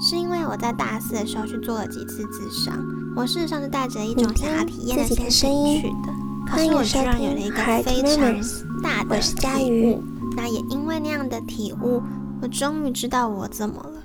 [0.00, 2.78] 是因为我在大四的时候去做了几次智商，
[3.16, 6.12] 我事实上是带着一种想要体验的心情去的。
[6.46, 8.40] 可是我居然有了一个非常
[8.82, 10.02] 大的体悟，
[10.36, 12.02] 那也因为那样的体悟，
[12.40, 14.02] 我终于知道我怎么了。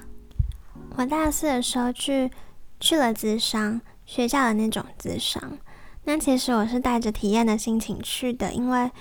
[0.95, 2.31] 我大四的时候去
[2.79, 5.41] 去了智商学校的那种智商，
[6.05, 8.91] 那其实我是带着体验的心情去的，因为。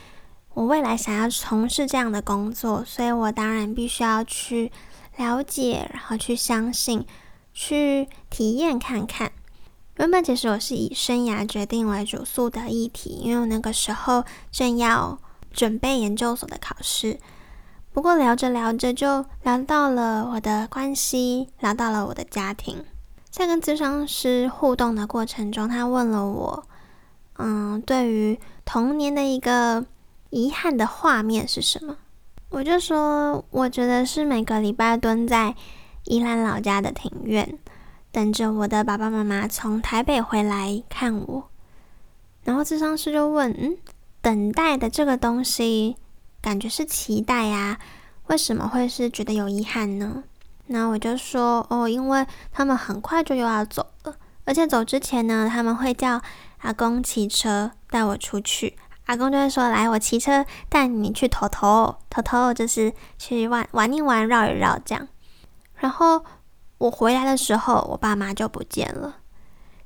[0.54, 4.70] 我未来想要从事这样的工作，所以我当然必须要去
[5.16, 7.06] 了解，然后去相信，
[7.52, 9.32] 去体验看看。
[9.96, 15.18] 原本其实我是以生涯决定为主诉的议题，因为我那个时候正要
[15.52, 17.18] 准备研究所的考试。
[17.92, 22.84] 不过聊着聊着就聊到了我的关系，聊到了我的家庭。
[23.30, 26.66] 在跟咨商师互动的过程中，他问了我，
[27.38, 29.84] 嗯，对于童年的一个。
[30.34, 31.94] 遗憾的画面是什么？
[32.52, 35.54] 我就说，我觉得是每个礼拜蹲在
[36.04, 37.58] 宜兰老家的庭院，
[38.10, 41.48] 等着我的爸爸妈妈从台北回来看我。
[42.44, 43.78] 然后智商师就问：“嗯，
[44.20, 45.96] 等待的这个东西，
[46.42, 47.78] 感觉是期待呀？
[48.26, 50.22] 为什么会是觉得有遗憾呢？”
[50.68, 54.14] 那我就说：“哦，因为他们很快就又要走了，
[54.44, 56.20] 而且走之前呢，他们会叫
[56.58, 58.76] 阿公骑车带我出去。”
[59.12, 65.06] 阿公就会说：“来，我骑车带你去头头头头，就是去玩玩一玩，绕一绕这样。”
[65.76, 66.24] 然后
[66.78, 69.16] 我回来的时候，我爸妈就不见了。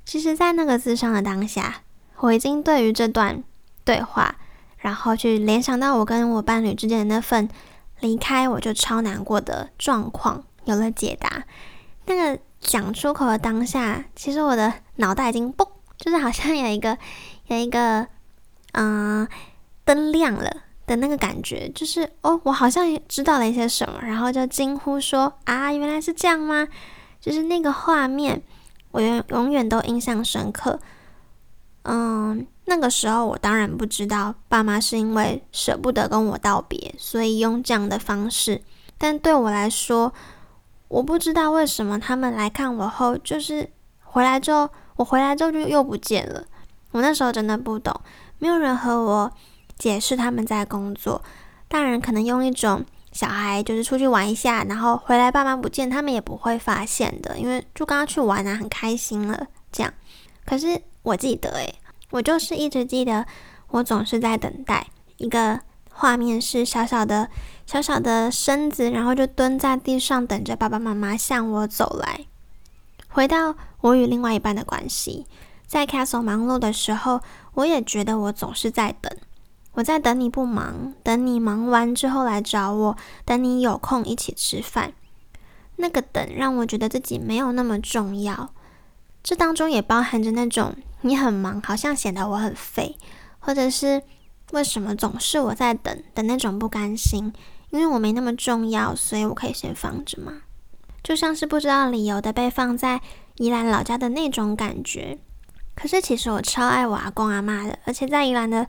[0.05, 1.81] 其实，在那个自伤的当下，
[2.19, 3.43] 我已经对于这段
[3.83, 4.33] 对话，
[4.77, 7.49] 然后去联想到我跟我伴侣之间的那份
[7.99, 11.43] 离开，我就超难过的状况有了解答。
[12.05, 15.67] 那个讲出口的当下，其实我的脑袋已经嘣，
[15.97, 16.97] 就是好像有一个
[17.47, 18.07] 有一个。
[18.73, 19.27] 嗯，
[19.83, 20.51] 灯亮了
[20.85, 26.67] 的那个感觉，就是哦，我好像知道了一些什么，然后就惊呼说：“啊，原来是这样吗？”
[27.19, 28.41] 就是那个画面，
[28.91, 30.79] 我永永远都印象深刻。
[31.83, 38.61] 嗯，那个时候我当然不知道爸妈是因为舍不得跟我道别，所以用这样的方式。
[38.97, 40.13] 但对我来说，
[40.89, 43.69] 我不知道为什么他们来看我后，就是
[44.03, 46.43] 回来之后，我回来之后就又不见了。
[46.91, 47.93] 我那时候真的不懂。
[48.39, 49.31] 没有人和我
[49.77, 51.21] 解释他们在工作，
[51.67, 59.93] 大人可能用一种小孩就是出去玩一下，然后回来爸妈不见，他们也不会发现的，因为就刚刚去玩啊，很开心了这样。
[60.45, 61.75] 可是我记得，诶，
[62.11, 63.25] 我就是一直记得，
[63.69, 64.87] 我总是在等待
[65.17, 65.59] 一个
[65.91, 67.29] 画面，是小小的
[67.65, 72.25] 小小的身子，然后就蹲在地上等着爸爸妈妈向我走来。
[73.09, 75.25] 回到我与另外一半的关系。
[75.67, 77.21] 在 Castle 忙碌的时候，
[77.53, 79.11] 我也觉得我总是在等。
[79.73, 84.93] 我在等你不忙，等你忙完之后来找我，等你有空一起吃饭。
[85.75, 88.51] 那个等让我觉得自己没有那么重要。
[89.21, 92.97] 这当中也包含着那种你很忙，好像显得我很废，
[93.39, 94.01] 或者是
[94.53, 97.33] 为什么总是我在等的那种不甘心。
[97.69, 100.31] 因为我没那么重要，所以我可以先放着嘛？
[101.03, 103.01] 就像是不知道理由的被放在
[103.35, 105.19] 宜兰老家的那种感觉。
[105.79, 108.67] 可是其实我超爱我阿公阿妈的，而且在宜兰的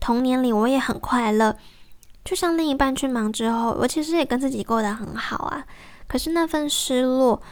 [0.00, 1.54] 童年里，我也很快乐。
[2.24, 5.62] 就像另一半去忙之后，我其实也跟自己过得很好啊。
[6.08, 7.42] 可是那份失落，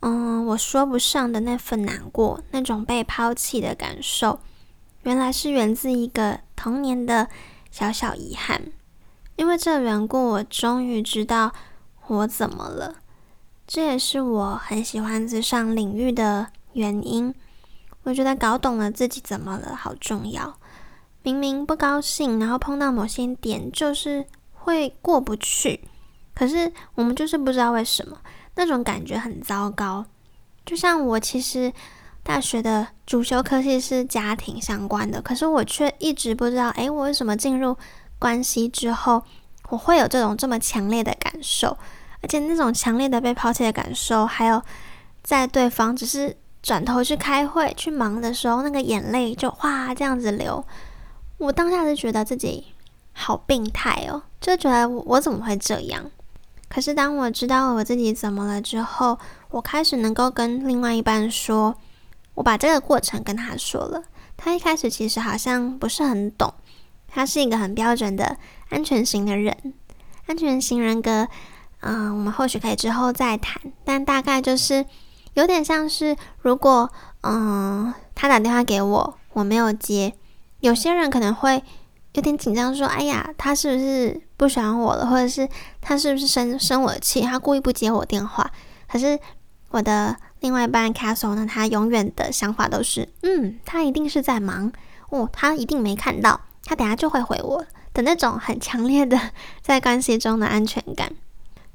[0.00, 4.40] 嗯，我说不上的那份难过，那种被抛弃的感受，
[5.04, 7.28] 原来是源自一个童年的
[7.70, 8.60] 小小遗憾。
[9.36, 11.52] 因为这缘故，我终于知道
[12.08, 12.96] 我怎么了。
[13.68, 17.32] 这也是我很喜欢这上领域的原因。
[18.04, 20.54] 我觉得搞懂了自己怎么了好重要。
[21.22, 25.80] 明明不高兴，然后碰到某些点，就是会过不去。
[26.34, 28.16] 可是我们就是不知道为什么，
[28.54, 30.06] 那种感觉很糟糕。
[30.64, 31.70] 就像我其实
[32.22, 37.76] 大学的主修科系是家庭相关的，可是我却一直不知道，诶，我为什么进入
[38.18, 39.22] 关系之后，
[39.68, 41.76] 我会有这种这么强烈的感受，
[42.22, 44.62] 而且那种强烈的被抛弃的感受，还有
[45.22, 46.34] 在对方只是。
[46.68, 50.62] 转头去开会去忙的时候，那个眼泪就哗这样子流。
[51.38, 52.66] 我当下就觉得自己
[53.14, 56.04] 好病态哦，就觉得我怎么会这样？
[56.68, 59.18] 可是当我知道我自己怎么了之后，
[59.48, 61.74] 我开始能够跟另外一半说，
[62.34, 64.02] 我把这个过程跟他说了。
[64.36, 66.52] 他一开始其实好像不是很懂，
[67.08, 68.36] 他是一个很标准的
[68.68, 69.56] 安全型的人，
[70.26, 71.26] 安全型人格。
[71.80, 74.84] 嗯，我们或许可以之后再谈，但大概就是。
[75.38, 76.90] 有点像是，如果
[77.22, 80.12] 嗯，他打电话给我，我没有接，
[80.58, 81.62] 有些人可能会
[82.14, 85.06] 有点紧张，说：“哎呀，他是不是不喜欢我了？
[85.06, 85.48] 或者是
[85.80, 87.20] 他是不是生生我的气？
[87.20, 88.50] 他故意不接我电话？”
[88.90, 89.16] 可是
[89.70, 94.72] 我的另外一半 Castle 呢，他永远的想法都是，嗯，他一定是在忙
[95.10, 97.64] 哦，他一定没看到，他等下就会回我
[97.94, 99.16] 的那种很强烈的
[99.62, 101.12] 在关系中的安全感。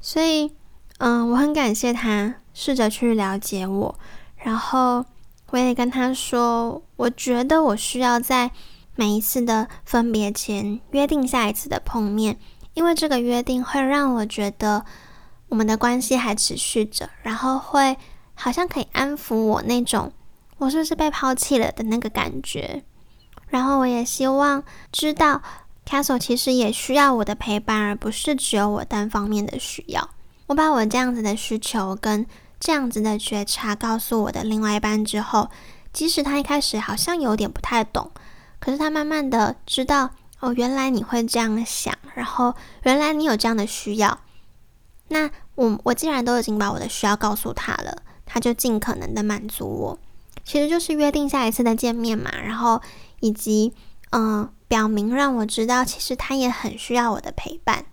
[0.02, 0.52] 所以，
[0.98, 3.98] 嗯，我很感谢他试着去了解我，
[4.38, 5.04] 然后
[5.50, 8.50] 我也跟他说，我觉得我需要在
[8.96, 12.38] 每一次的分别前约定下一次的碰面，
[12.72, 14.86] 因为这个约定会让我觉得。
[15.50, 17.96] 我们的关系还持续着，然后会
[18.34, 20.10] 好像可以安抚我那种
[20.58, 22.82] 我是不是被抛弃了的那个感觉。
[23.48, 25.40] 然后我也希望知道
[25.86, 30.08] ，Castle 其实也需要我的陪伴，而不是只有我单方面的需要。
[30.46, 32.26] 我把我这样子的需求跟
[32.64, 35.50] 这样子的觉察告诉我的另外一半之后，
[35.92, 38.10] 即使他一开始好像有点不太懂，
[38.58, 40.08] 可是他慢慢的知道，
[40.40, 44.18] 哦，原来你会这样想，然后原来你有这样的需要。
[45.08, 49.98] 那我我既然都已经把我的需要告诉他了，他就尽可能的满足我，
[50.42, 52.80] 其实就是约定下一次的见面嘛，然后
[53.20, 53.74] 以及
[54.12, 57.84] 嗯表明让我知道，其实他也很需要我的陪伴。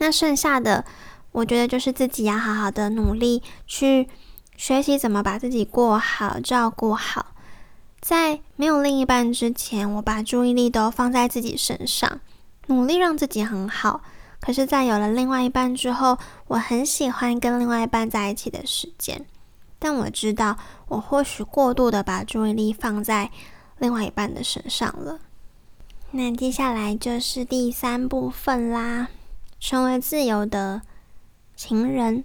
[0.00, 0.84] 那剩下的，
[1.32, 4.08] 我觉得就是自己要好好的努力去
[4.56, 7.34] 学习怎么把自己过好、照顾好。
[8.00, 12.20] 在没有另一半之前，我把注意力都放在自己身上，
[12.66, 14.00] 努力让自己很好。
[14.40, 16.16] 可是，在有了另外一半之后，
[16.46, 19.26] 我很喜欢跟另外一半在一起的时间。
[19.80, 23.30] 但我知道，我或许过度的把注意力放在
[23.78, 25.18] 另外一半的身上了。
[26.12, 29.08] 那接下来就是第三部分啦，
[29.58, 30.82] 成为自由的
[31.58, 32.22] 情人。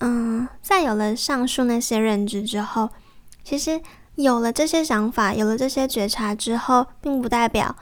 [0.00, 2.90] 嗯，在有了上述那些认知之后，
[3.42, 3.80] 其实
[4.16, 7.74] 有了这些想法，有了这些觉察之后，并不代表。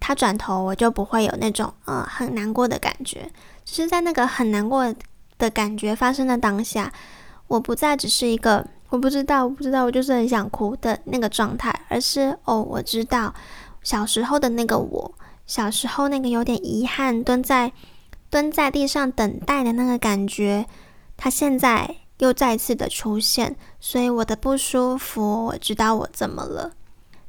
[0.00, 3.30] 他转头，我就不会有那种呃很难过的感觉。
[3.66, 4.94] 只是在那个很难过
[5.36, 6.90] 的感觉发生的当下，
[7.48, 13.34] 我不再只是一个我不知道，我不知道，我就是很想哭的那个状态，而是哦，我知道
[13.82, 15.14] 小时候的那个我，
[15.46, 17.70] 小时候那个有点遗憾，蹲在
[18.30, 20.66] 蹲在地上等待的那个感觉，
[21.16, 26.72] 它现在又再次的出现，所以我的不舒服，我知道我怎么了。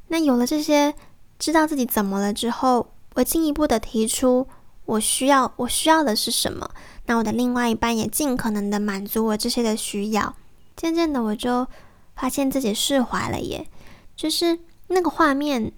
[0.08, 0.94] 那有了这些。
[1.38, 4.46] 知道自己怎么了之后，我进一步的提出
[4.84, 6.70] 我需要我需要的是什么。
[7.06, 10.36] 那我的另外一半也尽可能的满足我这些的需要。
[10.76, 11.66] 渐渐的，我就
[12.14, 13.66] 发现自己释怀了，耶，
[14.14, 14.56] 就是
[14.86, 15.72] 那个画面，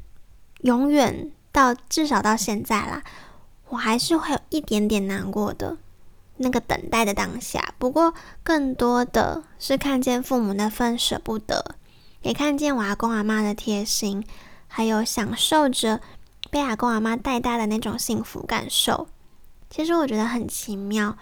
[0.60, 3.02] 永远到至少到现在啦，
[3.68, 5.76] 我还是会有一点点难过的。
[6.36, 8.12] 那个等待的当下，不过
[8.42, 11.76] 更多的是看见父母那份舍不得，
[12.22, 14.24] 也看见我阿公阿妈的贴心。
[14.66, 16.00] 还有享受着
[16.50, 19.06] 被阿公阿妈带大的那种幸福感受，
[19.70, 21.16] 其实我觉得很奇妙，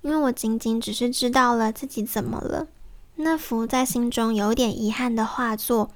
[0.00, 2.66] 因为我仅仅只是知道了自己怎么了，
[3.14, 5.92] 那幅在心中有点遗憾的画作，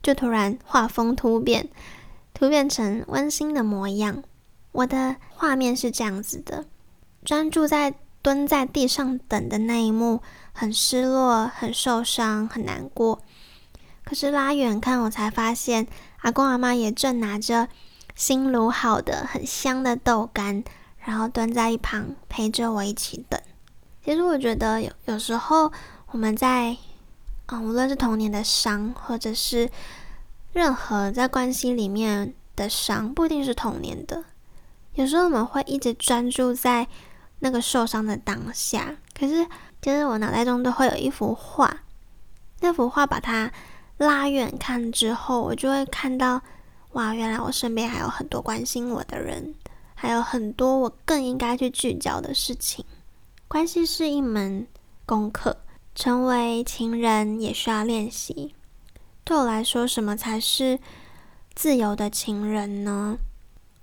[0.00, 1.68] 就突然画风突变，
[2.32, 4.22] 突变成温馨的模样。
[4.74, 6.64] 我的画面是这样子的：
[7.24, 10.20] 专注在蹲在地上等的那一幕，
[10.52, 13.20] 很失落，很受伤，很难过。
[14.04, 15.86] 可是拉远看，我才发现。
[16.22, 17.68] 阿公阿妈也正拿着
[18.14, 20.64] 新卤好的很香的豆干，
[20.98, 23.40] 然后蹲在一旁陪着我一起等。
[24.02, 25.70] 其实我觉得有有时候
[26.10, 26.76] 我们在
[27.46, 29.70] 嗯，无论是童年的伤，或者是
[30.52, 34.24] 任何在关系里面的伤，不一定是童年的。
[34.94, 36.88] 有时候我们会一直专注在
[37.40, 39.46] 那个受伤的当下，可是
[39.80, 41.82] 其实我脑袋中都会有一幅画，
[42.60, 43.52] 那幅画把它。
[43.96, 46.42] 拉远看之后，我就会看到，
[46.94, 49.54] 哇，原来我身边还有很多关心我的人，
[49.94, 52.84] 还有很多我更应该去聚焦的事情。
[53.46, 54.66] 关系是一门
[55.06, 55.58] 功课，
[55.94, 58.56] 成为情人也需要练习。
[59.22, 60.80] 对我来说，什么才是
[61.54, 63.16] 自由的情人呢？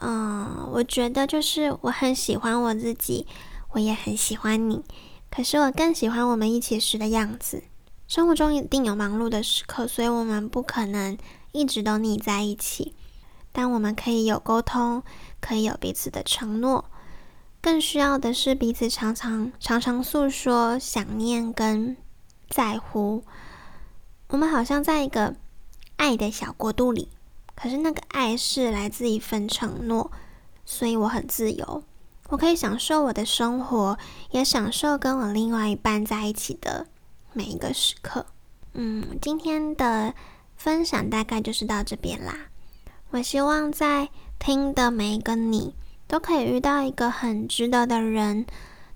[0.04, 3.28] 嗯，我觉得就是我很喜欢我自己，
[3.74, 4.84] 我也很喜欢你，
[5.30, 7.64] 可是我更喜欢我们一起时的样子。
[8.08, 11.16] 生活中一定有忙碌的时刻，所以我们不可能
[11.52, 12.96] 一直都腻在一起。
[13.52, 15.04] 但我们可以有沟通，
[15.40, 16.86] 可以有彼此的承诺，
[17.62, 21.96] 更需要的是彼此常常常常诉说想念跟
[22.50, 23.24] 在乎。
[24.30, 25.36] 我们好像在一个
[25.98, 27.10] 爱的小国度里，
[27.62, 30.10] 可是那个爱是来自一份承诺，
[30.66, 31.84] 所以我很自由，
[32.30, 34.00] 我可以享受我的生活，
[34.32, 36.88] 也享受跟我另外一半在一起的。
[37.34, 38.26] 每一个时刻，
[38.74, 40.14] 嗯，今天的
[40.58, 42.48] 分享大概就是到这边啦。
[43.12, 45.76] 我希望在听的每一个你，
[46.08, 48.48] 都可以遇到一个很值得的人，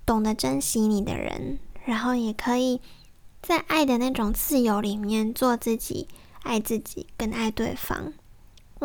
[0.07, 2.81] 懂得珍惜你的人，然后也可以
[3.41, 6.07] 在爱的那种自由里面做自己，
[6.41, 8.12] 爱自己跟爱对方。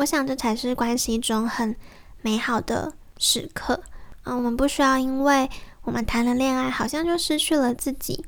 [0.01, 1.75] 我想这才是关系中很
[2.23, 3.83] 美好的时刻。
[4.23, 5.47] 嗯，我们不需要因为
[5.83, 8.25] 我们谈了恋爱，好像就失去了自己。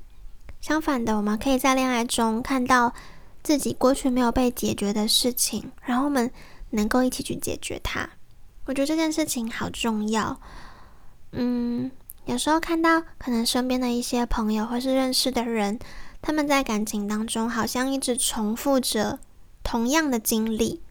[0.62, 2.94] 相反的，我们可以在恋爱中看到
[3.42, 6.32] 自己过去没有被解决的事情，然后我们
[6.70, 8.08] 能够一起去解决它。
[8.66, 10.40] 我觉得这件事情好重要。
[11.32, 11.90] 嗯，
[12.26, 15.80] 有时候看到可能身边的一些朋友或是认识的人，
[16.22, 19.18] 他们在感情当中好像一直重复着
[19.64, 20.82] 同样的经历，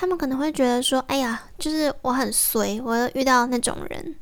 [0.00, 4.14] 他们可能会觉得说：“哎呀，就是我很随，我遇到那种人。”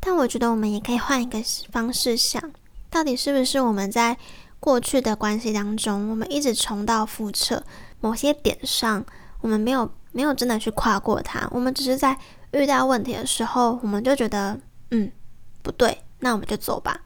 [0.00, 1.38] 但我觉得我们也可以换一个
[1.70, 2.42] 方式想，
[2.88, 4.16] 到底是不是我们在
[4.58, 7.62] 过去的关系当中，我们一直重蹈覆辙，
[8.00, 9.04] 某些点上
[9.42, 12.18] 我们没有没有真的去跨过它，我们只是在
[12.52, 14.58] 遇到问题的时候，我们就觉得
[14.92, 15.12] 嗯
[15.60, 17.02] 不对，那我们就走吧，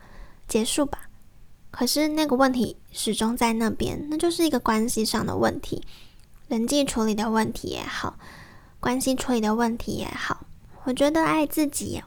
[0.47, 1.01] 结束吧。
[1.73, 5.83] 可是那个问题始终在那边，那就是一个关系上的问题，
[6.51, 8.19] 人际处理的问题也好，
[8.81, 10.45] 关系处理的问题也好，
[10.83, 12.03] 我觉得爱自己。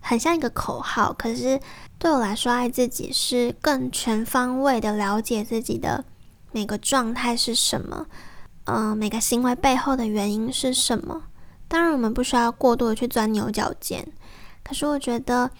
[0.00, 1.60] 很像一个口号，可是
[1.98, 6.04] 对我来说，爱自己是更全方位的了解自己的
[6.52, 8.06] 每个状态是什么，
[8.66, 11.24] 嗯，每个行为背后的原因是什么。
[11.66, 14.06] 当然，我们不需要过度的去钻牛角尖，
[14.62, 15.50] 可是我觉得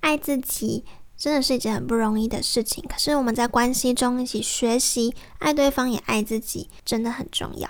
[0.00, 2.82] 爱自己真的是一件很不容易的事情。
[2.88, 7.68] 可是我们在关系中一起学习爱对方，也爱自己，真的很重要。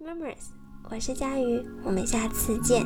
[0.00, 0.50] Memories，
[0.90, 2.84] 我是佳瑜，我们下次见。